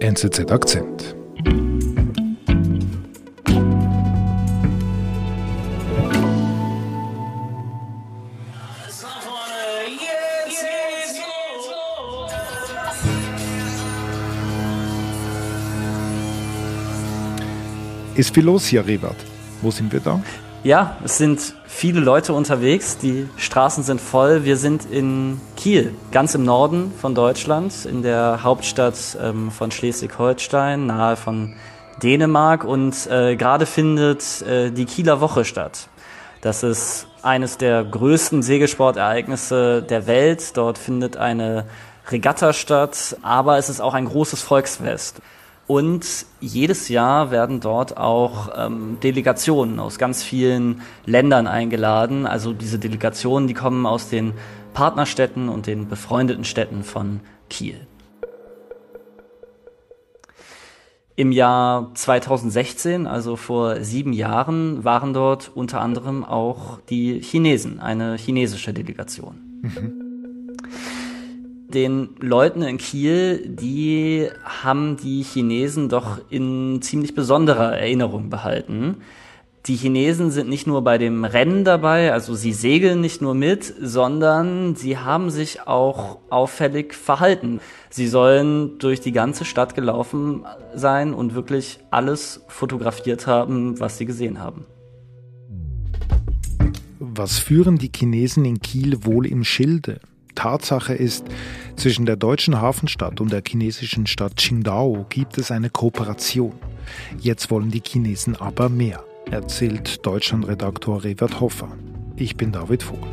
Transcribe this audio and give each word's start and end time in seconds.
NZZ 0.00 0.50
Akzent. 0.50 1.16
Ist 18.14 18.34
viel 18.34 18.44
los 18.44 18.66
hier, 18.66 18.86
Rewart. 18.86 19.16
Wo 19.62 19.70
sind 19.70 19.92
wir 19.92 20.00
da? 20.00 20.20
Ja, 20.64 20.96
es 21.04 21.18
sind 21.18 21.54
viele 21.66 22.00
Leute 22.00 22.32
unterwegs. 22.32 22.96
Die 22.96 23.28
Straßen 23.36 23.82
sind 23.82 24.00
voll. 24.00 24.44
Wir 24.44 24.56
sind 24.56 24.90
in 24.90 25.38
Kiel, 25.58 25.94
ganz 26.10 26.34
im 26.34 26.42
Norden 26.42 26.90
von 26.98 27.14
Deutschland, 27.14 27.84
in 27.84 28.00
der 28.00 28.42
Hauptstadt 28.42 28.96
ähm, 29.20 29.50
von 29.50 29.70
Schleswig-Holstein, 29.70 30.86
nahe 30.86 31.16
von 31.16 31.54
Dänemark. 32.02 32.64
Und 32.64 33.06
äh, 33.08 33.36
gerade 33.36 33.66
findet 33.66 34.40
äh, 34.40 34.70
die 34.70 34.86
Kieler 34.86 35.20
Woche 35.20 35.44
statt. 35.44 35.88
Das 36.40 36.62
ist 36.62 37.08
eines 37.20 37.58
der 37.58 37.84
größten 37.84 38.42
Segelsportereignisse 38.42 39.82
der 39.82 40.06
Welt. 40.06 40.56
Dort 40.56 40.78
findet 40.78 41.18
eine 41.18 41.66
Regatta 42.10 42.54
statt, 42.54 43.18
aber 43.20 43.58
es 43.58 43.68
ist 43.68 43.82
auch 43.82 43.92
ein 43.92 44.06
großes 44.06 44.40
Volksfest. 44.40 45.20
Und 45.66 46.26
jedes 46.40 46.88
Jahr 46.88 47.30
werden 47.30 47.60
dort 47.60 47.96
auch 47.96 48.50
ähm, 48.54 48.98
Delegationen 49.02 49.80
aus 49.80 49.98
ganz 49.98 50.22
vielen 50.22 50.82
Ländern 51.06 51.46
eingeladen. 51.46 52.26
Also 52.26 52.52
diese 52.52 52.78
Delegationen, 52.78 53.48
die 53.48 53.54
kommen 53.54 53.86
aus 53.86 54.10
den 54.10 54.34
Partnerstädten 54.74 55.48
und 55.48 55.66
den 55.66 55.88
befreundeten 55.88 56.44
Städten 56.44 56.82
von 56.82 57.20
Kiel. 57.48 57.86
Im 61.16 61.30
Jahr 61.30 61.92
2016, 61.94 63.06
also 63.06 63.36
vor 63.36 63.82
sieben 63.82 64.12
Jahren, 64.12 64.84
waren 64.84 65.14
dort 65.14 65.52
unter 65.54 65.80
anderem 65.80 66.24
auch 66.24 66.80
die 66.90 67.20
Chinesen, 67.22 67.78
eine 67.78 68.16
chinesische 68.16 68.74
Delegation. 68.74 69.60
Mhm 69.62 70.03
den 71.74 72.10
Leuten 72.20 72.62
in 72.62 72.78
Kiel, 72.78 73.46
die 73.46 74.28
haben 74.44 74.96
die 74.96 75.22
Chinesen 75.22 75.88
doch 75.88 76.18
in 76.30 76.80
ziemlich 76.80 77.14
besonderer 77.14 77.76
Erinnerung 77.76 78.30
behalten. 78.30 78.98
Die 79.66 79.76
Chinesen 79.76 80.30
sind 80.30 80.50
nicht 80.50 80.66
nur 80.66 80.84
bei 80.84 80.98
dem 80.98 81.24
Rennen 81.24 81.64
dabei, 81.64 82.12
also 82.12 82.34
sie 82.34 82.52
segeln 82.52 83.00
nicht 83.00 83.22
nur 83.22 83.34
mit, 83.34 83.74
sondern 83.80 84.76
sie 84.76 84.98
haben 84.98 85.30
sich 85.30 85.66
auch 85.66 86.18
auffällig 86.28 86.94
verhalten. 86.94 87.60
Sie 87.88 88.06
sollen 88.06 88.78
durch 88.78 89.00
die 89.00 89.12
ganze 89.12 89.46
Stadt 89.46 89.74
gelaufen 89.74 90.44
sein 90.74 91.14
und 91.14 91.34
wirklich 91.34 91.78
alles 91.90 92.42
fotografiert 92.48 93.26
haben, 93.26 93.80
was 93.80 93.96
sie 93.96 94.04
gesehen 94.04 94.38
haben. 94.38 94.66
Was 96.98 97.38
führen 97.38 97.78
die 97.78 97.90
Chinesen 97.94 98.44
in 98.44 98.60
Kiel 98.60 99.06
wohl 99.06 99.26
im 99.26 99.44
Schilde? 99.44 100.00
Tatsache 100.34 100.94
ist, 100.94 101.24
zwischen 101.76 102.06
der 102.06 102.16
deutschen 102.16 102.60
Hafenstadt 102.60 103.20
und 103.20 103.32
der 103.32 103.42
chinesischen 103.46 104.06
Stadt 104.06 104.36
Qingdao 104.36 105.06
gibt 105.08 105.38
es 105.38 105.50
eine 105.50 105.70
Kooperation. 105.70 106.52
Jetzt 107.18 107.50
wollen 107.50 107.70
die 107.70 107.82
Chinesen 107.84 108.36
aber 108.36 108.68
mehr, 108.68 109.04
erzählt 109.30 110.04
Deutschlandredaktor 110.06 111.04
Revert 111.04 111.40
Hoffer. 111.40 111.68
Ich 112.16 112.36
bin 112.36 112.52
David 112.52 112.82
Vogel. 112.82 113.08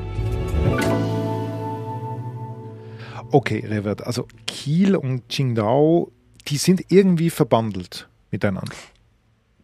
Okay, 3.31 3.65
Revert, 3.65 4.05
also 4.05 4.27
Kiel 4.45 4.95
und 4.95 5.27
Qingdao, 5.29 6.11
die 6.47 6.57
sind 6.57 6.85
irgendwie 6.89 7.29
verbandelt 7.29 8.09
miteinander. 8.29 8.73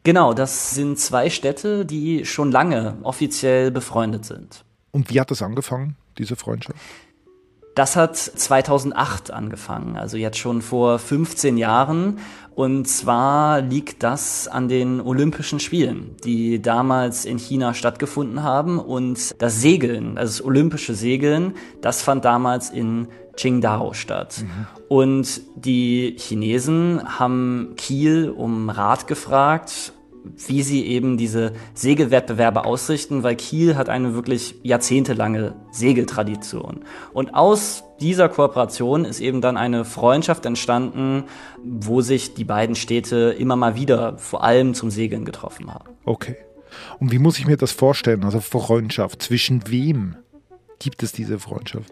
Genau, 0.04 0.34
das 0.34 0.74
sind 0.74 0.98
zwei 1.00 1.30
Städte, 1.30 1.86
die 1.86 2.26
schon 2.26 2.52
lange 2.52 2.98
offiziell 3.04 3.72
befreundet 3.72 4.24
sind. 4.26 4.64
Und 4.92 5.10
wie 5.10 5.20
hat 5.20 5.32
das 5.32 5.42
angefangen, 5.42 5.98
diese 6.18 6.38
Freundschaft? 6.38 6.80
Das 7.78 7.96
hat 7.96 8.18
2008 8.18 9.30
angefangen, 9.30 9.98
also 9.98 10.18
jetzt 10.18 10.40
schon 10.40 10.64
vor 10.64 10.98
15 10.98 11.58
Jahren. 11.58 12.18
Und 12.56 12.88
zwar 12.88 13.62
liegt 13.62 14.02
das 14.02 14.48
an 14.48 14.68
den 14.68 15.00
Olympischen 15.00 15.60
Spielen, 15.60 16.16
die 16.24 16.60
damals 16.60 17.24
in 17.24 17.38
China 17.38 17.76
stattgefunden 17.76 18.42
haben. 18.42 18.80
Und 18.80 19.40
das 19.40 19.62
Segeln, 19.62 20.18
also 20.18 20.40
das 20.40 20.44
olympische 20.44 20.96
Segeln, 20.96 21.54
das 21.80 22.02
fand 22.02 22.26
damals 22.26 22.72
in 22.72 23.10
Qingdao 23.36 23.94
statt. 23.94 24.42
Mhm. 24.42 24.68
Und 24.88 25.42
die 25.54 26.16
Chinesen 26.18 27.20
haben 27.20 27.74
Kiel 27.78 28.34
um 28.36 28.72
Rat 28.72 29.06
gefragt 29.06 29.94
wie 30.36 30.64
sie 30.64 30.86
eben 30.86 31.18
diese 31.18 31.54
Segelwettbewerbe 31.74 32.66
ausrichten, 32.66 33.24
weil 33.24 33.36
Kiel 33.36 33.76
hat 33.76 33.90
eine 33.90 34.14
wirklich 34.14 34.56
jahrzehntelange 34.64 35.56
Segeltradition. 35.72 36.82
Und 37.14 37.34
aus 37.34 37.84
dieser 38.00 38.30
Kooperation 38.30 39.06
ist 39.06 39.20
eben 39.20 39.42
dann 39.42 39.58
eine 39.58 39.86
Freundschaft 39.86 40.46
entstanden, 40.46 41.24
wo 41.64 42.02
sich 42.02 42.34
die 42.34 42.44
beiden 42.44 42.76
Städte 42.76 43.36
immer 43.38 43.56
mal 43.56 43.76
wieder 43.76 44.18
vor 44.18 44.44
allem 44.44 44.74
zum 44.74 44.92
Segeln 44.92 45.26
getroffen 45.26 45.74
haben. 45.74 45.90
Okay. 46.06 46.36
Und 47.00 47.12
wie 47.12 47.20
muss 47.20 47.40
ich 47.40 47.48
mir 47.48 47.58
das 47.58 47.72
vorstellen? 47.72 48.24
Also 48.24 48.40
Freundschaft, 48.40 49.22
zwischen 49.22 49.70
wem 49.70 50.16
gibt 50.80 51.02
es 51.04 51.12
diese 51.12 51.40
Freundschaft? 51.40 51.92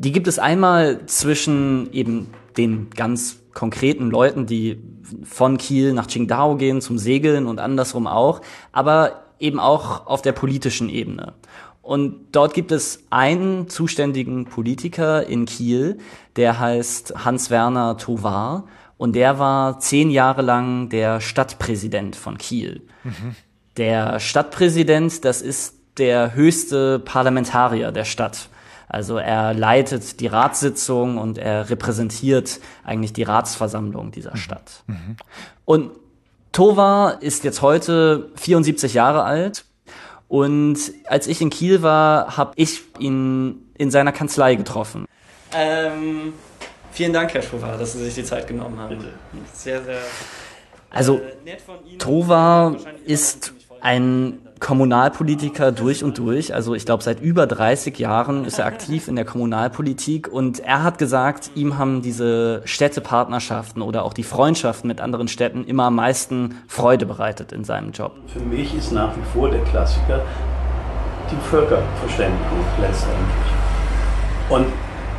Die 0.00 0.12
gibt 0.12 0.28
es 0.28 0.38
einmal 0.38 1.06
zwischen 1.06 1.92
eben 1.92 2.28
den 2.56 2.88
ganz 2.90 3.40
konkreten 3.52 4.10
Leuten, 4.10 4.46
die 4.46 4.80
von 5.24 5.58
Kiel 5.58 5.92
nach 5.92 6.06
Qingdao 6.06 6.56
gehen 6.56 6.80
zum 6.80 6.98
Segeln 6.98 7.46
und 7.46 7.58
andersrum 7.58 8.06
auch, 8.06 8.40
aber 8.70 9.24
eben 9.40 9.58
auch 9.58 10.06
auf 10.06 10.22
der 10.22 10.30
politischen 10.30 10.88
Ebene. 10.88 11.32
Und 11.82 12.26
dort 12.30 12.54
gibt 12.54 12.70
es 12.70 13.06
einen 13.10 13.68
zuständigen 13.68 14.44
Politiker 14.44 15.26
in 15.26 15.46
Kiel, 15.46 15.98
der 16.36 16.60
heißt 16.60 17.24
Hans-Werner 17.24 17.96
Tovar 17.96 18.68
und 18.98 19.16
der 19.16 19.40
war 19.40 19.80
zehn 19.80 20.10
Jahre 20.10 20.42
lang 20.42 20.90
der 20.90 21.20
Stadtpräsident 21.20 22.14
von 22.14 22.38
Kiel. 22.38 22.82
Mhm. 23.02 23.34
Der 23.76 24.20
Stadtpräsident, 24.20 25.24
das 25.24 25.42
ist 25.42 25.74
der 25.98 26.34
höchste 26.34 27.00
Parlamentarier 27.00 27.90
der 27.90 28.04
Stadt. 28.04 28.48
Also 28.88 29.18
er 29.18 29.54
leitet 29.54 30.20
die 30.20 30.26
Ratssitzung 30.26 31.18
und 31.18 31.38
er 31.38 31.68
repräsentiert 31.68 32.60
eigentlich 32.84 33.12
die 33.12 33.22
Ratsversammlung 33.22 34.10
dieser 34.10 34.32
mhm. 34.32 34.36
Stadt. 34.36 34.82
Mhm. 34.86 35.16
Und 35.64 35.90
Tova 36.52 37.10
ist 37.20 37.44
jetzt 37.44 37.60
heute 37.60 38.30
74 38.36 38.94
Jahre 38.94 39.24
alt 39.24 39.64
und 40.28 40.78
als 41.06 41.26
ich 41.26 41.40
in 41.40 41.50
Kiel 41.50 41.82
war, 41.82 42.36
habe 42.36 42.52
ich 42.56 42.82
ihn 42.98 43.66
in 43.76 43.90
seiner 43.90 44.12
Kanzlei 44.12 44.54
getroffen. 44.54 45.06
Ähm, 45.54 46.34
vielen 46.92 47.12
Dank, 47.12 47.32
Herr 47.32 47.42
Tova, 47.42 47.76
dass 47.76 47.94
Sie 47.94 48.04
sich 48.04 48.14
die 48.14 48.24
Zeit 48.24 48.46
genommen 48.46 48.78
haben. 48.78 48.98
Bitte. 48.98 49.12
Sehr, 49.54 49.82
sehr. 49.82 50.00
Also, 50.90 51.18
äh, 51.18 51.96
Tova 51.98 52.76
ist 53.04 53.54
ein 53.80 54.47
Kommunalpolitiker 54.60 55.72
durch 55.72 56.02
und 56.04 56.18
durch. 56.18 56.54
Also 56.54 56.74
ich 56.74 56.84
glaube, 56.84 57.02
seit 57.02 57.20
über 57.20 57.46
30 57.46 57.98
Jahren 57.98 58.44
ist 58.44 58.58
er 58.58 58.66
aktiv 58.66 59.08
in 59.08 59.16
der 59.16 59.24
Kommunalpolitik 59.24 60.28
und 60.28 60.60
er 60.60 60.82
hat 60.82 60.98
gesagt, 60.98 61.50
ihm 61.54 61.78
haben 61.78 62.02
diese 62.02 62.62
Städtepartnerschaften 62.64 63.82
oder 63.82 64.04
auch 64.04 64.12
die 64.12 64.22
Freundschaften 64.22 64.88
mit 64.88 65.00
anderen 65.00 65.28
Städten 65.28 65.64
immer 65.64 65.84
am 65.84 65.96
meisten 65.96 66.56
Freude 66.66 67.06
bereitet 67.06 67.52
in 67.52 67.64
seinem 67.64 67.92
Job. 67.92 68.12
Für 68.26 68.40
mich 68.40 68.74
ist 68.74 68.92
nach 68.92 69.16
wie 69.16 69.22
vor 69.32 69.50
der 69.50 69.62
Klassiker 69.64 70.22
die 71.30 71.48
Völkerverständigung 71.50 72.64
letztendlich. 72.80 73.52
Und 74.48 74.66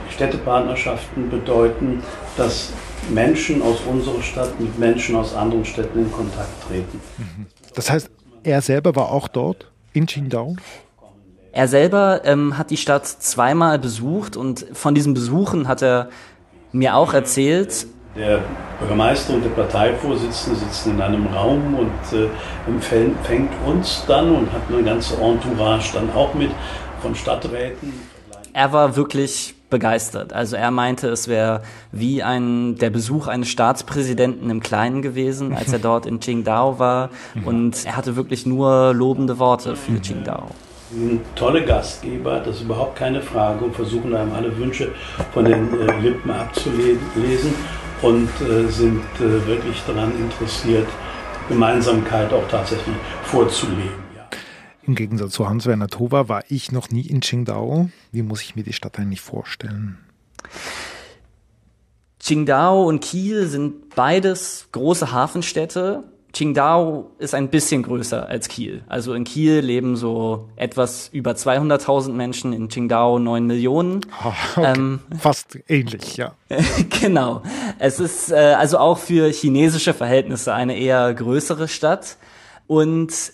Städtepartnerschaften 0.09 1.29
bedeuten, 1.29 2.03
dass 2.35 2.73
Menschen 3.09 3.61
aus 3.61 3.77
unserer 3.89 4.21
Stadt 4.21 4.59
mit 4.59 4.77
Menschen 4.77 5.15
aus 5.15 5.33
anderen 5.35 5.63
Städten 5.65 5.99
in 5.99 6.11
Kontakt 6.11 6.49
treten. 6.67 6.99
Das 7.75 7.89
heißt, 7.89 8.09
er 8.43 8.61
selber 8.61 8.95
war 8.95 9.11
auch 9.11 9.27
dort 9.27 9.71
in 9.93 10.05
Qingdao? 10.05 10.55
Er 11.51 11.67
selber 11.67 12.21
ähm, 12.25 12.57
hat 12.57 12.69
die 12.69 12.77
Stadt 12.77 13.07
zweimal 13.07 13.79
besucht 13.79 14.37
und 14.37 14.65
von 14.73 14.93
diesen 14.93 15.13
Besuchen 15.13 15.67
hat 15.67 15.81
er 15.81 16.09
mir 16.71 16.95
auch 16.95 17.13
erzählt. 17.13 17.87
Der 18.15 18.43
Bürgermeister 18.79 19.33
und 19.33 19.43
der 19.43 19.49
Parteivorsitzende 19.51 20.59
sitzen 20.59 20.91
in 20.91 21.01
einem 21.01 21.27
Raum 21.27 21.75
und 21.75 22.17
äh, 22.17 22.27
empfängt 22.67 23.51
uns 23.65 24.03
dann 24.07 24.35
und 24.35 24.51
hat 24.51 24.61
eine 24.69 24.83
ganze 24.83 25.15
Entourage 25.15 25.93
dann 25.93 26.11
auch 26.13 26.33
mit 26.33 26.51
von 27.01 27.15
Stadträten. 27.15 27.93
Er 28.53 28.71
war 28.73 28.95
wirklich 28.95 29.55
begeistert. 29.69 30.33
Also 30.33 30.55
er 30.55 30.71
meinte, 30.71 31.09
es 31.09 31.27
wäre 31.27 31.61
wie 31.91 32.23
ein, 32.23 32.75
der 32.75 32.89
Besuch 32.89 33.27
eines 33.27 33.49
Staatspräsidenten 33.49 34.49
im 34.49 34.59
Kleinen 34.61 35.01
gewesen, 35.01 35.53
als 35.53 35.71
er 35.71 35.79
dort 35.79 36.05
in 36.05 36.19
Qingdao 36.19 36.79
war. 36.79 37.09
Und 37.45 37.85
er 37.85 37.95
hatte 37.95 38.15
wirklich 38.15 38.45
nur 38.45 38.93
lobende 38.93 39.39
Worte 39.39 39.75
für 39.75 39.99
Qingdao. 39.99 40.47
Ein 40.91 41.21
tolle 41.35 41.63
Gastgeber, 41.63 42.39
das 42.39 42.57
ist 42.57 42.61
überhaupt 42.63 42.95
keine 42.95 43.21
Frage 43.21 43.65
und 43.65 43.75
versuchen 43.75 44.15
einem 44.15 44.33
alle 44.33 44.57
Wünsche 44.57 44.91
von 45.33 45.45
den 45.45 45.69
äh, 45.79 45.99
Lippen 46.01 46.31
abzulesen. 46.31 47.53
und 48.01 48.29
äh, 48.41 48.67
sind 48.69 49.03
äh, 49.19 49.47
wirklich 49.47 49.83
daran 49.85 50.11
interessiert, 50.17 50.87
Gemeinsamkeit 51.47 52.31
auch 52.33 52.47
tatsächlich 52.49 52.95
vorzuleben. 53.23 54.08
Im 54.89 54.95
Gegensatz 54.95 55.33
zu 55.33 55.47
Hans-Werner 55.47 55.87
Tova 55.87 56.29
war 56.29 56.43
ich 56.49 56.71
noch 56.71 56.89
nie 56.89 57.05
in 57.05 57.19
Qingdao. 57.19 57.91
Wie 58.11 58.23
muss 58.23 58.41
ich 58.41 58.55
mir 58.55 58.63
die 58.63 58.73
Stadt 58.73 58.97
eigentlich 58.97 59.21
vorstellen? 59.21 59.99
Qingdao 62.19 62.85
und 62.85 62.99
Kiel 62.99 63.45
sind 63.45 63.93
beides 63.93 64.69
große 64.71 65.11
Hafenstädte. 65.11 66.05
Qingdao 66.33 67.11
ist 67.19 67.35
ein 67.35 67.49
bisschen 67.49 67.83
größer 67.83 68.27
als 68.27 68.47
Kiel. 68.47 68.81
Also 68.87 69.13
in 69.13 69.25
Kiel 69.25 69.59
leben 69.59 69.95
so 69.95 70.49
etwas 70.55 71.09
über 71.09 71.33
200.000 71.33 72.13
Menschen, 72.13 72.51
in 72.51 72.67
Qingdao 72.67 73.19
9 73.19 73.45
Millionen. 73.45 74.01
Oh, 74.25 74.33
okay. 74.55 74.73
ähm, 74.75 75.01
Fast 75.19 75.59
ähnlich, 75.67 76.17
ja. 76.17 76.33
genau. 76.99 77.43
Es 77.77 77.99
ist 77.99 78.31
äh, 78.31 78.55
also 78.57 78.79
auch 78.79 78.97
für 78.97 79.29
chinesische 79.29 79.93
Verhältnisse 79.93 80.51
eine 80.51 80.75
eher 80.75 81.13
größere 81.13 81.67
Stadt. 81.67 82.17
Und 82.65 83.33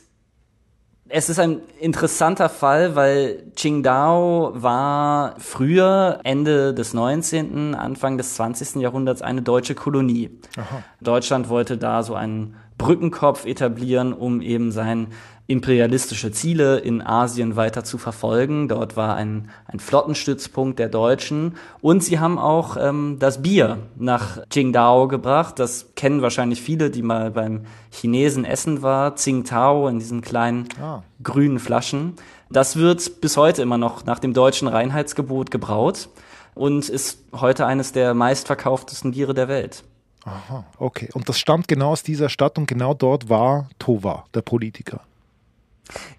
es 1.08 1.30
ist 1.30 1.40
ein 1.40 1.62
interessanter 1.80 2.50
Fall, 2.50 2.96
weil 2.96 3.44
Qingdao 3.56 4.54
war 4.56 5.36
früher, 5.38 6.20
Ende 6.24 6.74
des 6.74 6.94
19., 6.94 7.76
Anfang 7.76 8.18
des 8.18 8.36
20. 8.36 8.82
Jahrhunderts, 8.82 9.22
eine 9.22 9.42
deutsche 9.44 9.76
Kolonie. 9.76 10.32
Aha. 10.58 10.84
Deutschland 11.02 11.50
wollte 11.50 11.78
da 11.78 12.02
so 12.02 12.16
einen 12.16 12.56
Brückenkopf 12.86 13.46
etablieren, 13.46 14.14
um 14.14 14.42
eben 14.42 14.72
sein 14.72 15.08
imperialistische 15.48 16.32
Ziele 16.32 16.80
in 16.80 17.02
Asien 17.02 17.56
weiter 17.56 17.84
zu 17.84 17.98
verfolgen. 17.98 18.68
Dort 18.68 18.98
war 18.98 19.16
ein, 19.16 19.50
ein 19.68 19.80
Flottenstützpunkt 19.80 20.80
der 20.80 20.90
Deutschen. 20.90 21.56
Und 21.82 22.04
sie 22.04 22.20
haben 22.20 22.40
auch 22.40 22.78
ähm, 22.80 23.18
das 23.20 23.42
Bier 23.42 23.78
nach 23.96 24.40
Qingdao 24.50 25.08
gebracht. 25.08 25.60
Das 25.60 25.94
kennen 25.96 26.22
wahrscheinlich 26.22 26.62
viele, 26.62 26.90
die 26.90 27.04
mal 27.04 27.30
beim 27.30 27.66
Chinesen 27.92 28.44
essen 28.44 28.82
war. 28.82 29.16
Tsingtao 29.16 29.88
in 29.88 30.00
diesen 30.00 30.22
kleinen 30.22 30.68
ah. 30.82 31.04
grünen 31.22 31.60
Flaschen. 31.60 32.14
Das 32.50 32.76
wird 32.76 33.22
bis 33.22 33.38
heute 33.38 33.62
immer 33.62 33.78
noch 33.78 34.06
nach 34.06 34.20
dem 34.20 34.34
deutschen 34.34 34.68
Reinheitsgebot 34.68 35.52
gebraut 35.52 36.10
und 36.56 36.90
ist 36.90 37.20
heute 37.34 37.66
eines 37.66 37.92
der 37.92 38.14
meistverkauftesten 38.14 39.12
Biere 39.12 39.34
der 39.34 39.48
Welt. 39.48 39.84
Aha, 40.26 40.66
okay. 40.80 41.10
Und 41.14 41.30
das 41.30 41.38
stammt 41.38 41.68
genau 41.68 41.92
aus 41.92 42.04
dieser 42.04 42.30
Stadt 42.30 42.58
und 42.58 42.68
genau 42.68 42.94
dort 42.94 43.30
war 43.30 43.70
Tova, 43.78 44.26
der 44.34 44.42
Politiker. 44.42 45.02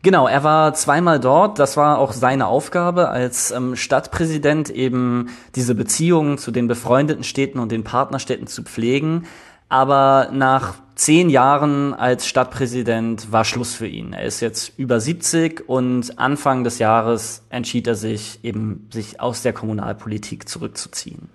Genau, 0.03 0.29
er 0.29 0.44
war 0.44 0.75
zweimal 0.75 1.19
dort. 1.19 1.58
Das 1.58 1.76
war 1.76 1.99
auch 1.99 2.12
seine 2.12 2.47
Aufgabe 2.47 3.08
als 3.08 3.50
ähm, 3.50 3.75
Stadtpräsident, 3.75 4.70
eben 4.70 5.31
diese 5.56 5.75
Beziehungen 5.75 6.38
zu 6.38 6.53
den 6.53 6.69
befreundeten 6.69 7.25
Städten 7.25 7.58
und 7.58 7.73
den 7.73 7.82
Partnerstädten 7.82 8.47
zu 8.47 8.62
pflegen. 8.62 9.26
Aber 9.69 10.31
nach 10.32 10.75
zehn 10.94 11.29
Jahren 11.29 11.93
als 11.93 12.29
Stadtpräsident 12.29 13.32
war 13.32 13.44
Schluss 13.44 13.75
für 13.75 13.88
ihn. 13.88 14.12
Er 14.12 14.25
ist 14.25 14.41
jetzt 14.41 14.79
über 14.79 15.00
70 15.00 15.69
und 15.69 16.17
Anfang 16.20 16.62
des 16.62 16.79
Jahres 16.79 17.43
entschied 17.50 17.88
er 17.88 17.97
sich 17.97 18.38
eben, 18.44 18.88
sich 18.93 19.20
aus 19.20 19.43
der 19.43 19.53
Kommunalpolitik 19.53 20.49
zurückzuziehen. 20.49 21.29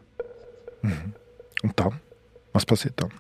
Mhm. 0.81 1.13
Und 1.63 1.73
dann? 1.77 1.99
Was 2.53 2.65
passiert 2.65 2.93
dann? 2.97 3.11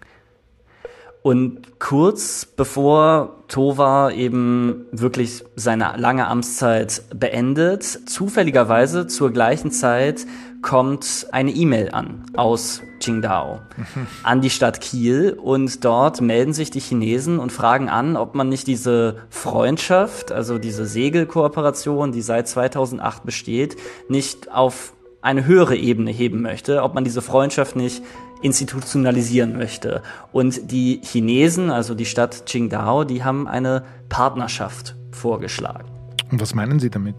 Und 1.23 1.79
kurz 1.79 2.45
bevor 2.45 3.35
Tova 3.47 4.09
eben 4.09 4.85
wirklich 4.91 5.43
seine 5.55 5.93
lange 5.97 6.25
Amtszeit 6.25 7.03
beendet, 7.13 7.83
zufälligerweise 7.83 9.05
zur 9.05 9.31
gleichen 9.31 9.69
Zeit 9.69 10.25
kommt 10.63 11.27
eine 11.31 11.51
E-Mail 11.51 11.91
an 11.91 12.23
aus 12.35 12.81
Qingdao 12.99 13.59
an 14.23 14.41
die 14.41 14.49
Stadt 14.49 14.81
Kiel 14.81 15.33
und 15.33 15.85
dort 15.85 16.21
melden 16.21 16.53
sich 16.53 16.71
die 16.71 16.79
Chinesen 16.79 17.37
und 17.37 17.51
fragen 17.51 17.89
an, 17.89 18.17
ob 18.17 18.33
man 18.33 18.49
nicht 18.49 18.65
diese 18.65 19.17
Freundschaft, 19.29 20.31
also 20.31 20.57
diese 20.57 20.87
Segelkooperation, 20.87 22.11
die 22.11 22.21
seit 22.23 22.47
2008 22.47 23.25
besteht, 23.25 23.75
nicht 24.07 24.51
auf 24.51 24.93
eine 25.21 25.45
höhere 25.45 25.75
Ebene 25.75 26.09
heben 26.09 26.41
möchte, 26.41 26.81
ob 26.81 26.95
man 26.95 27.03
diese 27.03 27.21
Freundschaft 27.21 27.75
nicht 27.75 28.01
institutionalisieren 28.41 29.57
möchte. 29.57 30.01
Und 30.31 30.71
die 30.71 31.01
Chinesen, 31.03 31.69
also 31.69 31.95
die 31.95 32.05
Stadt 32.05 32.45
Qingdao, 32.45 33.03
die 33.03 33.23
haben 33.23 33.47
eine 33.47 33.83
Partnerschaft 34.09 34.95
vorgeschlagen. 35.11 35.89
Und 36.31 36.41
was 36.41 36.53
meinen 36.53 36.79
Sie 36.79 36.89
damit? 36.89 37.15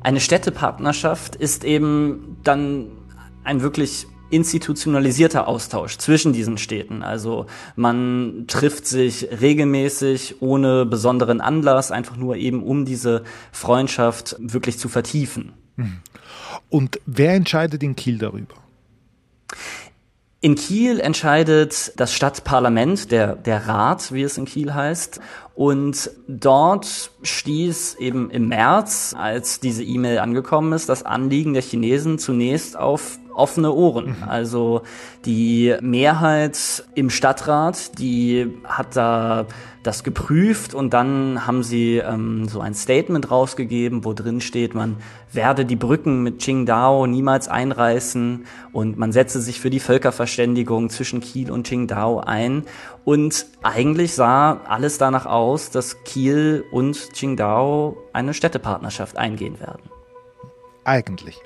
Eine 0.00 0.20
Städtepartnerschaft 0.20 1.36
ist 1.36 1.64
eben 1.64 2.38
dann 2.44 2.86
ein 3.44 3.62
wirklich 3.62 4.06
institutionalisierter 4.30 5.48
Austausch 5.48 5.96
zwischen 5.98 6.32
diesen 6.32 6.58
Städten. 6.58 7.02
Also 7.02 7.46
man 7.76 8.44
trifft 8.46 8.86
sich 8.86 9.28
regelmäßig 9.40 10.36
ohne 10.40 10.84
besonderen 10.84 11.40
Anlass, 11.40 11.90
einfach 11.90 12.16
nur 12.16 12.36
eben 12.36 12.62
um 12.62 12.84
diese 12.84 13.24
Freundschaft 13.52 14.36
wirklich 14.38 14.78
zu 14.78 14.88
vertiefen. 14.88 15.52
Mhm. 15.76 15.98
Und 16.68 17.00
wer 17.06 17.34
entscheidet 17.34 17.82
in 17.82 17.96
Kiel 17.96 18.18
darüber? 18.18 18.54
In 20.40 20.54
Kiel 20.54 21.00
entscheidet 21.00 21.92
das 21.96 22.14
Stadtparlament, 22.14 23.10
der, 23.10 23.34
der 23.34 23.66
Rat, 23.66 24.12
wie 24.12 24.22
es 24.22 24.38
in 24.38 24.44
Kiel 24.44 24.72
heißt. 24.72 25.20
Und 25.56 26.12
dort 26.28 27.10
stieß 27.22 27.96
eben 27.96 28.30
im 28.30 28.46
März, 28.46 29.16
als 29.18 29.58
diese 29.58 29.82
E-Mail 29.82 30.20
angekommen 30.20 30.72
ist, 30.72 30.88
das 30.88 31.02
Anliegen 31.02 31.54
der 31.54 31.62
Chinesen 31.62 32.20
zunächst 32.20 32.76
auf 32.76 33.18
offene 33.38 33.72
Ohren. 33.72 34.16
Mhm. 34.18 34.28
Also 34.28 34.82
die 35.24 35.74
Mehrheit 35.80 36.84
im 36.94 37.10
Stadtrat, 37.10 37.98
die 37.98 38.58
hat 38.64 38.96
da 38.96 39.46
das 39.82 40.04
geprüft 40.04 40.74
und 40.74 40.92
dann 40.92 41.46
haben 41.46 41.62
sie 41.62 41.96
ähm, 41.96 42.48
so 42.48 42.60
ein 42.60 42.74
Statement 42.74 43.30
rausgegeben, 43.30 44.04
wo 44.04 44.12
drin 44.12 44.40
steht, 44.40 44.74
man 44.74 44.96
werde 45.32 45.64
die 45.64 45.76
Brücken 45.76 46.22
mit 46.22 46.40
Qingdao 46.40 47.06
niemals 47.06 47.48
einreißen 47.48 48.44
und 48.72 48.98
man 48.98 49.12
setze 49.12 49.40
sich 49.40 49.60
für 49.60 49.70
die 49.70 49.80
Völkerverständigung 49.80 50.90
zwischen 50.90 51.20
Kiel 51.20 51.50
und 51.50 51.66
Qingdao 51.66 52.20
ein. 52.20 52.64
Und 53.04 53.46
eigentlich 53.62 54.14
sah 54.14 54.60
alles 54.68 54.98
danach 54.98 55.26
aus, 55.26 55.70
dass 55.70 56.02
Kiel 56.04 56.64
und 56.70 57.14
Qingdao 57.14 57.96
eine 58.12 58.34
Städtepartnerschaft 58.34 59.16
eingehen 59.16 59.60
werden. 59.60 59.82
Eigentlich. 60.84 61.40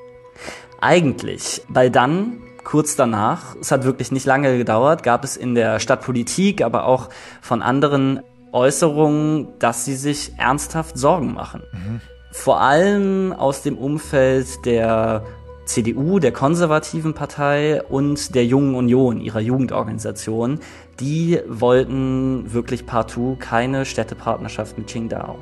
Eigentlich, 0.80 1.62
weil 1.68 1.90
dann 1.90 2.38
kurz 2.64 2.96
danach, 2.96 3.56
es 3.60 3.70
hat 3.70 3.84
wirklich 3.84 4.12
nicht 4.12 4.26
lange 4.26 4.56
gedauert, 4.58 5.02
gab 5.02 5.24
es 5.24 5.36
in 5.36 5.54
der 5.54 5.80
Stadtpolitik, 5.80 6.62
aber 6.62 6.86
auch 6.86 7.08
von 7.40 7.62
anderen 7.62 8.20
Äußerungen, 8.52 9.48
dass 9.58 9.84
sie 9.84 9.96
sich 9.96 10.32
ernsthaft 10.38 10.98
Sorgen 10.98 11.34
machen. 11.34 11.62
Mhm. 11.72 12.00
Vor 12.30 12.60
allem 12.60 13.32
aus 13.32 13.62
dem 13.62 13.76
Umfeld 13.76 14.64
der 14.64 15.24
CDU, 15.64 16.18
der 16.18 16.32
konservativen 16.32 17.14
Partei 17.14 17.82
und 17.82 18.34
der 18.34 18.44
Jungen 18.44 18.74
Union, 18.74 19.20
ihrer 19.20 19.40
Jugendorganisation, 19.40 20.60
die 21.00 21.40
wollten 21.46 22.52
wirklich 22.52 22.86
partout 22.86 23.36
keine 23.38 23.84
Städtepartnerschaft 23.84 24.76
mit 24.76 24.86
Qingdao. 24.86 25.38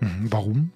Mhm. 0.00 0.28
Warum? 0.30 0.72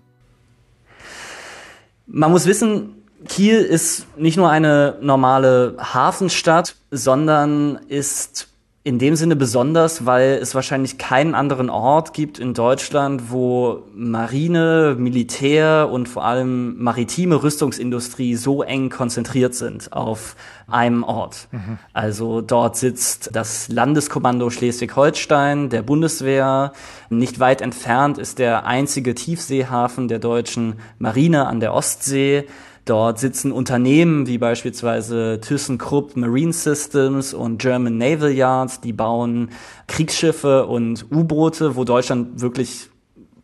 Man 2.17 2.31
muss 2.31 2.47
wissen, 2.47 3.03
Kiel 3.27 3.57
ist 3.59 4.07
nicht 4.17 4.37
nur 4.37 4.49
eine 4.49 4.99
normale 5.01 5.75
Hafenstadt, 5.81 6.77
sondern 6.93 7.81
ist 7.89 8.54
in 8.87 8.99
dem 8.99 9.17
Sinne 9.17 9.35
besonders, 9.35 10.05
weil 10.05 10.39
es 10.43 10.55
wahrscheinlich 10.55 10.99
keinen 10.99 11.35
anderen 11.35 11.71
Ort 11.71 12.13
gibt 12.13 12.39
in 12.39 12.53
Deutschland, 12.53 13.31
wo 13.31 13.85
Marine, 13.95 14.95
Militär 14.99 15.89
und 15.91 16.07
vor 16.07 16.27
allem 16.27 16.83
maritime 16.83 17.43
Rüstungsindustrie 17.43 18.37
so 18.37 18.63
eng 18.63 18.91
konzentriert 18.91 19.55
sind 19.55 19.91
auf 19.95 20.37
einem 20.67 21.03
Ort. 21.03 21.49
Mhm. 21.51 21.79
Also 21.95 22.43
dort 22.43 22.77
sitzt 22.77 23.31
das 23.33 23.69
Landeskommando 23.69 24.51
Schleswig-Holstein 24.51 25.71
der 25.71 25.81
Bundeswehr. 25.81 26.75
Nicht 27.09 27.41
weit 27.41 27.63
entfernt 27.63 28.19
ist 28.19 28.39
der 28.39 28.67
einzige 28.67 29.15
Tiefseehafen 29.15 30.09
der 30.09 30.19
deutschen 30.19 30.75
Marine 30.99 31.47
an 31.47 31.59
der 31.59 31.73
Ostsee. 31.73 32.45
Dort 32.85 33.19
sitzen 33.19 33.51
Unternehmen 33.51 34.27
wie 34.27 34.37
beispielsweise 34.37 35.41
ThyssenKrupp 35.41 36.17
Marine 36.17 36.53
Systems 36.53 37.33
und 37.33 37.59
German 37.59 37.97
Naval 37.97 38.31
Yards, 38.31 38.81
die 38.81 38.93
bauen 38.93 39.51
Kriegsschiffe 39.87 40.67
und 40.67 41.07
U-Boote, 41.11 41.77
wo 41.77 41.85
Deutschland 41.85 42.43
wirklich 42.43 42.91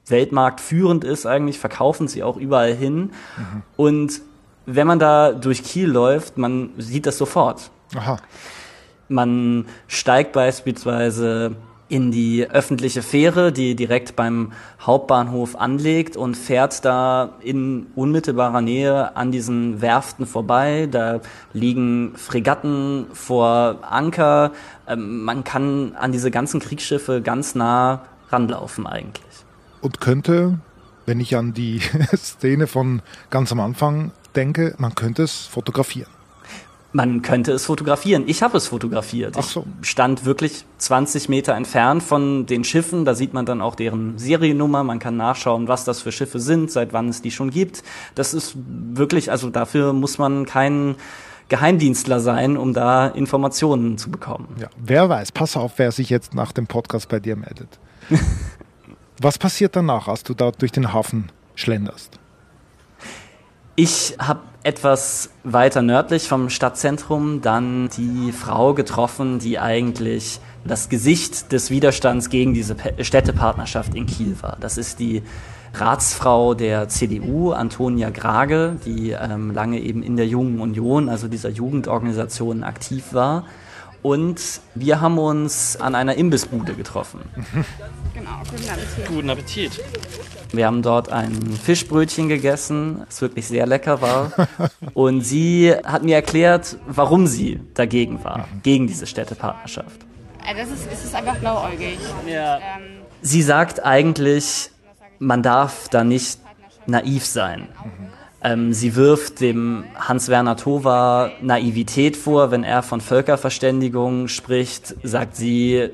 weltmarktführend 0.07 1.05
ist 1.05 1.25
eigentlich, 1.25 1.59
verkaufen 1.59 2.07
sie 2.07 2.23
auch 2.23 2.37
überall 2.37 2.75
hin. 2.75 3.13
Mhm. 3.39 3.63
Und 3.77 4.21
wenn 4.67 4.87
man 4.87 4.99
da 4.99 5.33
durch 5.33 5.63
Kiel 5.63 5.89
läuft, 5.89 6.37
man 6.37 6.71
sieht 6.77 7.07
das 7.07 7.17
sofort. 7.17 7.71
Aha. 7.97 8.19
Man 9.09 9.67
steigt 9.89 10.33
beispielsweise 10.33 11.57
in 11.91 12.13
die 12.13 12.49
öffentliche 12.49 13.03
Fähre, 13.03 13.53
die 13.53 13.75
direkt 13.75 14.15
beim 14.15 14.53
Hauptbahnhof 14.81 15.57
anlegt 15.57 16.17
und 16.17 16.37
fährt 16.37 16.85
da 16.85 17.35
in 17.41 17.89
unmittelbarer 17.97 18.61
Nähe 18.61 19.17
an 19.17 19.33
diesen 19.33 19.83
Werften 19.83 20.25
vorbei. 20.25 20.89
Da 20.91 21.21
liegen 21.53 22.13
Fregatten 22.15 23.07
vor 23.13 23.81
Anker. 23.83 24.53
Ähm, 24.87 25.25
man 25.25 25.43
kann 25.43 25.97
an 25.97 26.13
diese 26.13 26.31
ganzen 26.31 26.61
Kriegsschiffe 26.61 27.23
ganz 27.23 27.57
nah 27.57 28.05
ranlaufen 28.29 28.87
eigentlich. 28.87 29.45
Und 29.81 30.01
könnte, 30.01 30.61
wenn 31.07 31.19
ich 31.19 31.37
an 31.37 31.55
die 31.55 31.81
Szene 32.15 32.69
von 32.69 33.03
ganz 33.31 33.51
am 33.51 33.59
Anfang 33.59 34.13
denke, 34.37 34.75
man 34.79 34.95
könnte 34.95 35.25
es 35.25 35.47
fotografieren. 35.47 36.20
Man 36.93 37.23
könnte 37.23 37.53
es 37.53 37.67
fotografieren. 37.67 38.25
Ich 38.27 38.43
habe 38.43 38.57
es 38.57 38.67
fotografiert. 38.67 39.37
Ach 39.39 39.45
so. 39.45 39.65
Ich 39.83 39.91
stand 39.91 40.25
wirklich 40.25 40.65
20 40.79 41.29
Meter 41.29 41.55
entfernt 41.55 42.03
von 42.03 42.47
den 42.47 42.65
Schiffen. 42.65 43.05
Da 43.05 43.15
sieht 43.15 43.33
man 43.33 43.47
dann 43.47 43.61
auch 43.61 43.77
deren 43.77 44.19
Seriennummer. 44.19 44.83
Man 44.83 44.99
kann 44.99 45.17
nachschauen, 45.17 45.69
was 45.69 45.85
das 45.85 46.03
für 46.03 46.11
Schiffe 46.11 46.41
sind, 46.41 46.71
seit 46.71 46.93
wann 46.93 47.09
es 47.09 47.23
die 47.23 47.31
schon 47.31 47.51
gibt. 47.51 47.85
Das 48.15 48.35
ist 48.35 48.57
wirklich, 48.57 49.31
also 49.31 49.51
dafür 49.51 49.93
muss 49.93 50.19
man 50.19 50.47
kein 50.47 50.97
Geheimdienstler 51.51 52.21
sein, 52.21 52.57
um 52.57 52.73
da 52.73 53.09
Informationen 53.09 53.99
zu 53.99 54.11
bekommen. 54.11 54.49
Ja, 54.59 54.69
wer 54.77 55.09
weiß, 55.09 55.33
pass 55.33 55.57
auf, 55.57 55.73
wer 55.79 55.93
sich 55.93 56.09
jetzt 56.09 56.33
nach 56.33 56.53
dem 56.53 56.67
Podcast 56.69 57.09
bei 57.09 57.21
dir 57.21 57.37
meldet. 57.37 57.79
was 59.21 59.37
passiert 59.37 59.75
danach, 59.75 60.09
als 60.09 60.23
du 60.23 60.33
da 60.33 60.53
durch 60.53 60.73
den 60.73 60.93
Hafen 60.93 61.31
schlenderst? 61.57 62.20
Ich 63.83 64.15
habe 64.19 64.41
etwas 64.63 65.31
weiter 65.43 65.81
nördlich 65.81 66.29
vom 66.29 66.51
Stadtzentrum 66.51 67.41
dann 67.41 67.89
die 67.97 68.31
Frau 68.31 68.75
getroffen, 68.75 69.39
die 69.39 69.59
eigentlich 69.59 70.39
das 70.67 70.91
Gesicht 70.91 71.51
des 71.51 71.71
Widerstands 71.71 72.29
gegen 72.29 72.53
diese 72.53 72.77
Städtepartnerschaft 73.01 73.95
in 73.95 74.05
Kiel 74.05 74.37
war. 74.43 74.59
Das 74.61 74.77
ist 74.77 74.99
die 74.99 75.23
Ratsfrau 75.73 76.53
der 76.53 76.91
CDU, 76.91 77.53
Antonia 77.53 78.11
Grage, 78.11 78.77
die 78.85 79.13
ähm, 79.13 79.53
lange 79.53 79.81
eben 79.81 80.03
in 80.03 80.19
der 80.19 80.27
Jungen 80.27 80.61
Union, 80.61 81.09
also 81.09 81.27
dieser 81.27 81.49
Jugendorganisation, 81.49 82.65
aktiv 82.65 83.15
war. 83.15 83.47
Und 84.03 84.61
wir 84.75 85.01
haben 85.01 85.17
uns 85.17 85.81
an 85.81 85.95
einer 85.95 86.17
Imbissbude 86.17 86.75
getroffen. 86.75 87.21
Genau, 88.13 88.43
guten 88.51 88.69
Appetit. 88.69 89.09
Guten 89.09 89.31
Appetit. 89.31 89.81
Wir 90.53 90.67
haben 90.67 90.83
dort 90.83 91.11
ein 91.11 91.33
Fischbrötchen 91.63 92.29
gegessen, 92.29 93.03
das 93.07 93.21
wirklich 93.23 93.47
sehr 93.47 93.67
lecker 93.67 94.01
war. 94.03 94.33
Und 94.95 95.21
sie 95.23 95.73
hat 95.85 96.03
mir 96.03 96.17
erklärt, 96.17 96.77
warum 96.87 97.27
sie 97.27 97.61
dagegen 97.75 98.23
war, 98.25 98.49
gegen 98.63 98.87
diese 98.87 99.07
Städtepartnerschaft. 99.07 100.01
Äh, 100.47 100.55
Das 100.57 100.69
ist, 100.71 100.89
es 100.93 101.05
ist 101.05 101.15
einfach 101.15 101.37
blauäugig. 101.37 101.99
Ja. 102.27 102.57
Ähm, 102.57 103.01
Sie 103.23 103.43
sagt 103.43 103.85
eigentlich, 103.85 104.71
man 105.19 105.43
darf 105.43 105.89
da 105.91 106.05
nicht 106.05 106.41
naiv 106.87 107.27
sein. 107.27 107.69
Ähm, 108.43 108.73
sie 108.73 108.97
wirft 108.97 109.41
dem 109.43 109.85
Hans-Werner 109.95 110.57
Tova 110.57 111.31
Naivität 111.43 112.17
vor, 112.17 112.51
wenn 112.51 112.65
er 112.65 112.83
von 112.83 113.03
Völkerverständigung 113.03 114.29
spricht, 114.29 114.95
sagt 115.03 115.37
sie, 115.37 115.91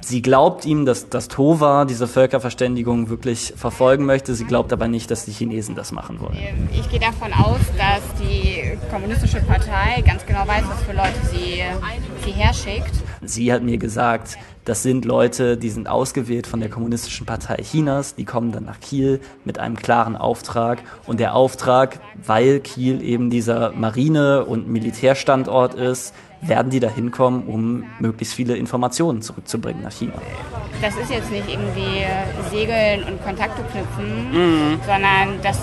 sie 0.00 0.22
glaubt 0.22 0.64
ihm, 0.64 0.84
dass, 0.84 1.08
dass 1.08 1.28
Tova 1.28 1.84
diese 1.84 2.06
Völkerverständigung 2.06 3.08
wirklich 3.08 3.54
verfolgen 3.56 4.04
möchte. 4.04 4.34
Sie 4.34 4.44
glaubt 4.44 4.72
aber 4.72 4.88
nicht, 4.88 5.10
dass 5.10 5.24
die 5.24 5.32
Chinesen 5.32 5.74
das 5.74 5.92
machen 5.92 6.20
wollen. 6.20 6.36
ich 6.72 6.88
gehe 6.90 7.00
davon 7.00 7.32
aus, 7.32 7.60
dass 7.78 8.02
die 8.20 8.78
kommunistische 8.90 9.40
Partei 9.40 10.02
ganz 10.02 10.24
genau 10.26 10.46
weiß, 10.46 10.64
was 10.68 10.82
für 10.82 10.92
Leute 10.92 11.18
sie, 11.30 11.62
sie 12.24 12.32
herschickt. 12.32 12.92
Sie 13.22 13.52
hat 13.52 13.62
mir 13.62 13.78
gesagt, 13.78 14.36
das 14.64 14.82
sind 14.82 15.04
Leute, 15.04 15.56
die 15.56 15.70
sind 15.70 15.88
ausgewählt 15.88 16.46
von 16.46 16.60
der 16.60 16.68
Kommunistischen 16.68 17.26
Partei 17.26 17.56
Chinas, 17.62 18.14
die 18.14 18.24
kommen 18.24 18.52
dann 18.52 18.64
nach 18.64 18.78
Kiel 18.80 19.20
mit 19.44 19.58
einem 19.58 19.76
klaren 19.76 20.16
Auftrag. 20.16 20.82
Und 21.06 21.18
der 21.18 21.34
Auftrag, 21.34 21.98
weil 22.24 22.60
Kiel 22.60 23.02
eben 23.02 23.30
dieser 23.30 23.72
Marine- 23.72 24.44
und 24.44 24.68
Militärstandort 24.68 25.74
ist, 25.74 26.14
werden 26.42 26.70
die 26.70 26.80
da 26.80 26.88
hinkommen, 26.88 27.44
um 27.46 27.84
möglichst 28.00 28.34
viele 28.34 28.56
Informationen 28.56 29.22
zurückzubringen 29.22 29.82
nach 29.82 29.92
China. 29.92 30.14
Das 30.80 30.96
ist 30.96 31.10
jetzt 31.10 31.30
nicht 31.30 31.48
irgendwie 31.48 32.04
Segeln 32.50 33.04
und 33.04 33.22
Kontakte 33.24 33.62
knüpfen, 33.62 34.78
sondern 34.84 35.40
das 35.42 35.58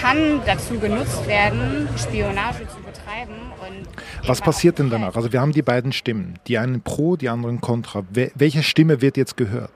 kann 0.00 0.40
dazu 0.44 0.78
genutzt 0.78 1.26
werden, 1.26 1.88
Spionage 1.96 2.66
zu 2.68 2.76
betreiben. 2.76 3.34
Und 3.66 4.28
Was 4.28 4.40
passiert 4.42 4.78
denn 4.78 4.90
danach? 4.90 5.16
Also 5.16 5.32
wir 5.32 5.40
haben 5.40 5.52
die 5.52 5.62
beiden 5.62 5.92
Stimmen, 5.92 6.34
die 6.46 6.58
einen 6.58 6.82
pro, 6.82 7.16
die 7.16 7.30
anderen 7.30 7.60
kontra. 7.60 8.00
Wel- 8.12 8.30
Welche 8.34 8.62
Stimme 8.62 9.00
wird 9.00 9.16
jetzt 9.16 9.36
gehört? 9.38 9.72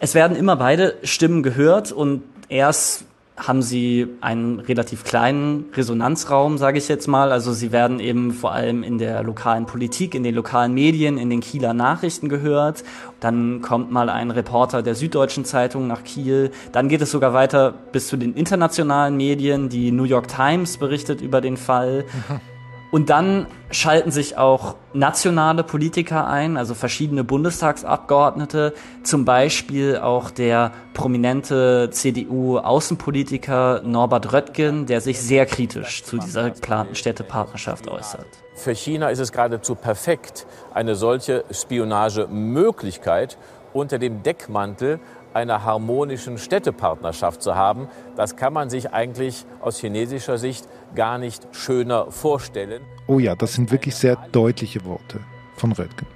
Es 0.00 0.14
werden 0.16 0.36
immer 0.36 0.56
beide 0.56 0.96
Stimmen 1.04 1.44
gehört 1.44 1.92
und 1.92 2.22
erst 2.48 3.04
haben 3.46 3.62
sie 3.62 4.08
einen 4.20 4.60
relativ 4.60 5.04
kleinen 5.04 5.66
Resonanzraum, 5.74 6.58
sage 6.58 6.78
ich 6.78 6.88
jetzt 6.88 7.08
mal. 7.08 7.32
Also 7.32 7.52
sie 7.52 7.72
werden 7.72 7.98
eben 7.98 8.32
vor 8.32 8.52
allem 8.52 8.82
in 8.82 8.98
der 8.98 9.22
lokalen 9.22 9.66
Politik, 9.66 10.14
in 10.14 10.22
den 10.22 10.34
lokalen 10.34 10.72
Medien, 10.74 11.18
in 11.18 11.28
den 11.28 11.40
Kieler 11.40 11.74
Nachrichten 11.74 12.28
gehört. 12.28 12.84
Dann 13.20 13.60
kommt 13.60 13.90
mal 13.90 14.08
ein 14.08 14.30
Reporter 14.30 14.82
der 14.82 14.94
Süddeutschen 14.94 15.44
Zeitung 15.44 15.86
nach 15.86 16.04
Kiel. 16.04 16.50
Dann 16.70 16.88
geht 16.88 17.02
es 17.02 17.10
sogar 17.10 17.34
weiter 17.34 17.74
bis 17.92 18.08
zu 18.08 18.16
den 18.16 18.34
internationalen 18.34 19.16
Medien. 19.16 19.68
Die 19.68 19.90
New 19.90 20.04
York 20.04 20.28
Times 20.28 20.76
berichtet 20.76 21.20
über 21.20 21.40
den 21.40 21.56
Fall. 21.56 22.04
Und 22.92 23.08
dann 23.08 23.46
schalten 23.70 24.10
sich 24.10 24.36
auch 24.36 24.74
nationale 24.92 25.64
Politiker 25.64 26.26
ein, 26.26 26.58
also 26.58 26.74
verschiedene 26.74 27.24
Bundestagsabgeordnete, 27.24 28.74
zum 29.02 29.24
Beispiel 29.24 29.96
auch 29.96 30.30
der 30.30 30.72
prominente 30.92 31.88
CDU-Außenpolitiker 31.90 33.80
Norbert 33.82 34.34
Röttgen, 34.34 34.84
der 34.84 35.00
sich 35.00 35.22
sehr 35.22 35.46
kritisch 35.46 36.04
zu 36.04 36.18
dieser 36.18 36.50
geplanten 36.50 36.94
Städtepartnerschaft 36.94 37.88
äußert. 37.88 38.26
Für 38.56 38.74
China 38.74 39.08
ist 39.08 39.20
es 39.20 39.32
geradezu 39.32 39.74
perfekt, 39.74 40.46
eine 40.74 40.94
solche 40.94 41.44
Spionagemöglichkeit 41.50 43.38
unter 43.72 43.98
dem 43.98 44.22
Deckmantel 44.22 45.00
einer 45.34 45.64
harmonischen 45.64 46.38
Städtepartnerschaft 46.38 47.42
zu 47.42 47.54
haben. 47.54 47.88
Das 48.16 48.36
kann 48.36 48.52
man 48.52 48.70
sich 48.70 48.92
eigentlich 48.92 49.44
aus 49.60 49.78
chinesischer 49.78 50.38
Sicht 50.38 50.68
gar 50.94 51.18
nicht 51.18 51.46
schöner 51.52 52.10
vorstellen. 52.10 52.82
Oh 53.06 53.18
ja, 53.18 53.34
das 53.34 53.54
sind 53.54 53.70
wirklich 53.70 53.94
sehr 53.94 54.16
deutliche 54.32 54.84
Worte 54.84 55.20
von 55.56 55.72
Röttgen. 55.72 56.06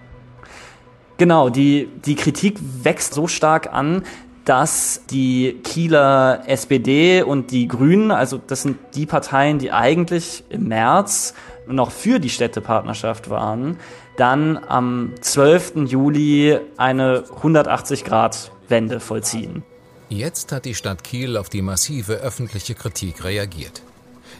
Genau, 1.19 1.49
die, 1.49 1.89
die 2.05 2.15
Kritik 2.15 2.59
wächst 2.83 3.15
so 3.15 3.27
stark 3.27 3.73
an, 3.73 4.03
dass 4.45 5.03
die 5.11 5.61
Kieler 5.65 6.43
SPD 6.47 7.23
und 7.23 7.51
die 7.51 7.67
Grünen, 7.67 8.11
also 8.11 8.39
das 8.39 8.63
sind 8.63 8.79
die 8.95 9.07
Parteien, 9.07 9.59
die 9.59 9.73
eigentlich 9.73 10.45
im 10.51 10.69
März 10.69 11.35
noch 11.67 11.91
für 11.91 12.21
die 12.21 12.29
Städtepartnerschaft 12.29 13.29
waren, 13.29 13.79
dann 14.17 14.59
am 14.69 15.13
12. 15.21 15.87
Juli 15.87 16.59
eine 16.77 17.25
180-Grad-Wende 17.43 19.01
vollziehen. 19.01 19.63
Jetzt 20.09 20.53
hat 20.53 20.65
die 20.65 20.75
Stadt 20.75 21.03
Kiel 21.03 21.37
auf 21.37 21.49
die 21.49 21.63
massive 21.63 22.15
öffentliche 22.15 22.75
Kritik 22.75 23.25
reagiert. 23.25 23.83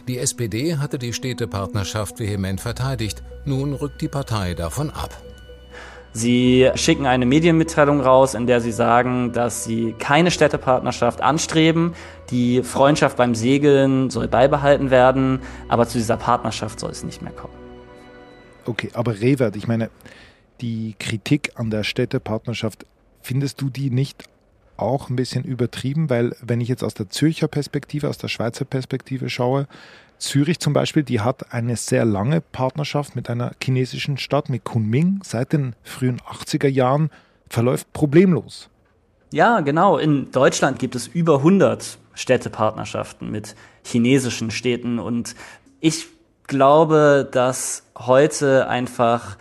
Die 0.07 0.17
SPD 0.17 0.77
hatte 0.77 0.97
die 0.97 1.11
Städtepartnerschaft 1.11 2.19
vehement 2.19 2.61
verteidigt, 2.61 3.23
nun 3.45 3.73
rückt 3.73 4.01
die 4.01 4.07
Partei 4.07 4.53
davon 4.53 4.89
ab. 4.89 5.09
Sie 6.13 6.71
schicken 6.75 7.05
eine 7.05 7.25
Medienmitteilung 7.25 8.01
raus, 8.01 8.33
in 8.33 8.47
der 8.47 8.61
sie 8.61 8.71
sagen, 8.71 9.33
dass 9.33 9.65
sie 9.65 9.93
keine 9.99 10.31
Städtepartnerschaft 10.31 11.21
anstreben. 11.21 11.93
Die 12.31 12.63
Freundschaft 12.63 13.17
beim 13.17 13.35
Segeln 13.35 14.09
soll 14.09 14.27
beibehalten 14.27 14.89
werden, 14.89 15.41
aber 15.67 15.87
zu 15.87 15.97
dieser 15.97 16.17
Partnerschaft 16.17 16.79
soll 16.79 16.91
es 16.91 17.03
nicht 17.03 17.21
mehr 17.21 17.33
kommen. 17.33 17.66
Okay, 18.67 18.89
aber 18.93 19.21
Rewert, 19.21 19.55
ich 19.55 19.67
meine, 19.67 19.89
die 20.61 20.95
Kritik 20.99 21.51
an 21.55 21.69
der 21.69 21.83
Städtepartnerschaft, 21.83 22.85
findest 23.21 23.61
du 23.61 23.69
die 23.69 23.89
nicht 23.89 24.25
auch 24.75 25.09
ein 25.09 25.15
bisschen 25.15 25.43
übertrieben? 25.43 26.09
Weil 26.09 26.35
wenn 26.41 26.61
ich 26.61 26.67
jetzt 26.67 26.83
aus 26.83 26.93
der 26.93 27.09
Zürcher 27.09 27.47
Perspektive, 27.47 28.09
aus 28.09 28.17
der 28.17 28.27
Schweizer 28.27 28.65
Perspektive 28.65 29.29
schaue, 29.29 29.67
Zürich 30.17 30.59
zum 30.59 30.73
Beispiel, 30.73 31.03
die 31.03 31.21
hat 31.21 31.53
eine 31.53 31.75
sehr 31.75 32.03
lange 32.03 32.41
Partnerschaft 32.41 33.15
mit 33.15 33.29
einer 33.29 33.51
chinesischen 33.63 34.17
Stadt, 34.17 34.49
mit 34.49 34.63
Kunming, 34.63 35.21
seit 35.23 35.53
den 35.53 35.75
frühen 35.83 36.19
80er 36.21 36.67
Jahren, 36.67 37.09
verläuft 37.49 37.93
problemlos. 37.93 38.69
Ja, 39.31 39.59
genau. 39.59 39.97
In 39.97 40.31
Deutschland 40.31 40.79
gibt 40.79 40.95
es 40.95 41.07
über 41.07 41.37
100 41.37 41.99
Städtepartnerschaften 42.15 43.29
mit 43.29 43.55
chinesischen 43.83 44.51
Städten 44.51 44.99
und 44.99 45.35
ich 45.79 46.07
glaube, 46.47 47.27
dass 47.31 47.83
heute 47.97 48.67
einfach 48.67 49.37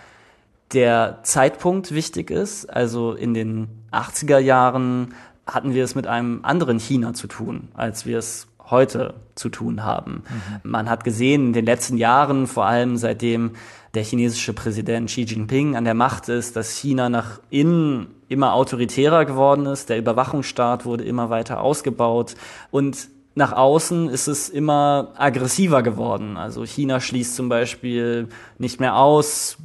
der 0.73 1.21
Zeitpunkt 1.23 1.93
wichtig 1.93 2.31
ist. 2.31 2.67
Also 2.67 3.13
in 3.13 3.35
den 3.35 3.69
80er 3.93 4.39
Jahren 4.39 5.15
hatten 5.47 5.75
wir 5.75 5.85
es 5.85 5.95
mit 5.95 6.07
einem 6.07 6.41
anderen 6.43 6.79
China 6.79 7.15
zu 7.15 7.29
tun, 7.29 7.69
als 7.75 8.05
wir 8.05 8.19
es 8.19 8.49
heute 8.69 9.15
zu 9.37 9.49
tun 9.49 9.85
haben. 9.85 10.25
Mhm. 10.29 10.71
Man 10.71 10.91
hat 10.91 11.05
gesehen 11.05 11.47
in 11.47 11.53
den 11.53 11.65
letzten 11.65 11.97
Jahren, 11.97 12.49
vor 12.49 12.67
allem 12.67 12.97
seitdem 12.97 13.53
der 13.95 14.03
chinesische 14.03 14.53
Präsident 14.53 15.09
Xi 15.09 15.23
Jinping 15.23 15.77
an 15.77 15.85
der 15.85 15.95
Macht 15.95 16.29
ist, 16.29 16.57
dass 16.57 16.77
China 16.77 17.09
nach 17.09 17.41
innen 17.49 18.09
immer 18.29 18.55
autoritärer 18.55 19.25
geworden 19.25 19.67
ist, 19.67 19.89
der 19.89 19.99
Überwachungsstaat 19.99 20.85
wurde 20.85 21.05
immer 21.05 21.31
weiter 21.31 21.61
ausgebaut 21.61 22.35
und 22.73 23.09
nach 23.37 23.53
außen 23.53 24.09
ist 24.09 24.29
es 24.29 24.49
immer 24.49 25.13
aggressiver 25.15 25.83
geworden. 25.83 26.39
Also 26.39 26.65
China 26.65 27.01
schließt 27.01 27.37
zum 27.37 27.51
Beispiel 27.51 28.29
nicht 28.59 28.81
mehr 28.81 28.97
aus, 28.97 29.59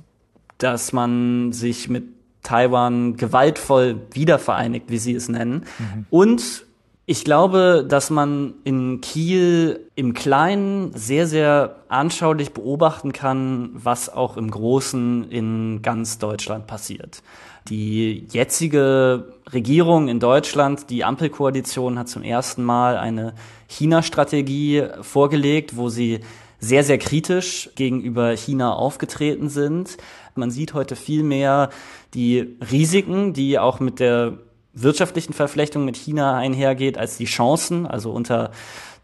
dass 0.58 0.92
man 0.92 1.54
sich 1.54 1.90
mit 1.90 2.04
Taiwan 2.44 3.16
gewaltvoll 3.16 4.02
wiedervereinigt, 4.12 4.90
wie 4.90 4.98
sie 4.98 5.16
es 5.16 5.30
nennen. 5.30 5.66
Mhm. 5.80 6.06
Und 6.10 6.66
ich 7.06 7.24
glaube, 7.24 7.86
dass 7.88 8.10
man 8.10 8.56
in 8.66 9.00
Kiel 9.00 9.88
im 9.96 10.14
Kleinen 10.14 10.92
sehr, 10.94 11.26
sehr 11.26 11.78
anschaulich 11.88 12.54
beobachten 12.54 13.14
kann, 13.14 13.70
was 13.74 14.10
auch 14.10 14.36
im 14.36 14.52
Großen 14.52 15.32
in 15.32 15.82
ganz 15.82 16.20
Deutschland 16.20 16.68
passiert. 16.68 17.24
Die 17.70 18.26
jetzige 18.32 19.34
Regierung 19.52 20.08
in 20.08 20.20
Deutschland, 20.20 20.90
die 20.90 21.04
Ampelkoalition, 21.04 22.00
hat 22.00 22.10
zum 22.10 22.24
ersten 22.24 22.64
Mal 22.64 22.98
eine 22.98 23.34
China-Strategie 23.72 24.84
vorgelegt, 25.02 25.78
wo 25.78 25.90
sie 25.90 26.20
sehr, 26.60 26.84
sehr 26.84 27.00
kritisch 27.00 27.70
gegenüber 27.76 28.36
China 28.36 28.74
aufgetreten 28.74 29.50
sind. 29.50 29.98
Man 30.36 30.52
sieht 30.52 30.74
heute 30.74 30.96
viel 30.96 31.24
mehr 31.24 31.70
die 32.14 32.58
Risiken, 32.72 33.34
die 33.34 33.58
auch 33.58 33.80
mit 33.80 34.00
der 34.00 34.38
wirtschaftlichen 34.74 35.34
Verflechtung 35.34 35.86
mit 35.86 35.98
China 35.98 36.38
einhergeht, 36.38 36.98
als 36.98 37.18
die 37.18 37.26
Chancen. 37.26 37.88
Also 37.88 38.12
unter 38.12 38.52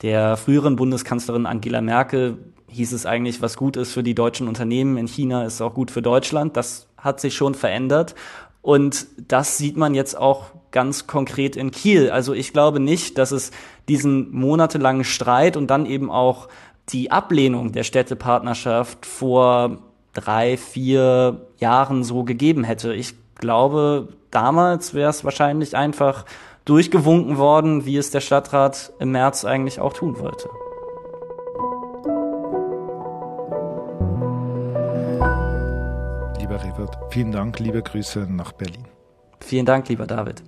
der 0.02 0.38
früheren 0.38 0.76
Bundeskanzlerin 0.76 1.46
Angela 1.46 1.82
Merkel 1.82 2.38
hieß 2.70 2.92
es 2.92 3.06
eigentlich, 3.06 3.42
was 3.42 3.58
gut 3.58 3.78
ist 3.78 3.94
für 3.94 4.04
die 4.04 4.16
deutschen 4.16 4.48
Unternehmen 4.48 4.98
in 4.98 5.08
China, 5.08 5.46
ist 5.46 5.62
auch 5.62 5.74
gut 5.74 5.90
für 5.90 6.02
Deutschland. 6.02 6.58
Das 6.58 6.88
hat 6.98 7.20
sich 7.20 7.36
schon 7.36 7.56
verändert. 7.56 8.14
Und 8.68 9.08
das 9.30 9.58
sieht 9.58 9.78
man 9.78 9.96
jetzt 9.96 10.18
auch 10.18 10.48
ganz 10.72 11.08
konkret 11.08 11.56
in 11.56 11.72
Kiel. 11.72 12.10
Also 12.10 12.34
ich 12.34 12.52
glaube 12.52 12.82
nicht, 12.82 13.18
dass 13.18 13.32
es 13.32 13.52
diesen 13.88 14.30
monatelangen 14.36 15.06
Streit 15.06 15.56
und 15.56 15.68
dann 15.68 15.86
eben 15.86 16.12
auch 16.12 16.50
die 16.90 17.10
Ablehnung 17.10 17.72
der 17.72 17.84
Städtepartnerschaft 17.84 19.06
vor 19.06 19.78
drei, 20.12 20.58
vier 20.58 21.48
Jahren 21.60 22.04
so 22.04 22.26
gegeben 22.26 22.66
hätte. 22.66 22.94
Ich 22.94 23.14
glaube, 23.36 24.10
damals 24.32 24.94
wäre 24.94 25.12
es 25.12 25.24
wahrscheinlich 25.24 25.78
einfach 25.78 26.26
durchgewunken 26.66 27.38
worden, 27.38 27.86
wie 27.86 27.96
es 27.96 28.12
der 28.12 28.20
Stadtrat 28.20 28.92
im 29.00 29.14
März 29.14 29.46
eigentlich 29.46 29.80
auch 29.80 29.94
tun 29.94 30.20
wollte. 30.20 30.50
Lieber 36.48 36.64
Revert, 36.64 36.98
vielen 37.10 37.34
Dank, 37.34 37.60
liebe 37.60 37.82
Grüße 37.82 38.20
nach 38.20 38.54
Berlin. 38.54 38.86
Vielen 39.42 39.66
Dank, 39.66 39.90
lieber 39.90 40.08
David. 40.08 40.42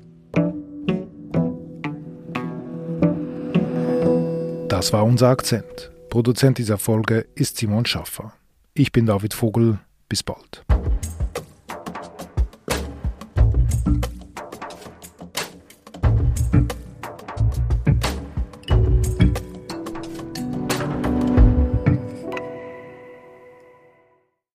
Das 4.70 4.94
war 4.94 5.04
unser 5.04 5.28
Akzent. 5.28 5.92
Produzent 6.10 6.58
dieser 6.58 6.78
Folge 6.78 7.28
ist 7.36 7.58
Simon 7.58 7.86
Schaffer. 7.86 8.32
Ich 8.74 8.94
bin 8.94 9.08
David 9.08 9.34
Vogel. 9.34 9.80
Bis 10.08 10.24
bald. 10.24 10.64